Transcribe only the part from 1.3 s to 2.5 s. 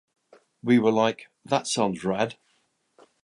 'That sounds rad.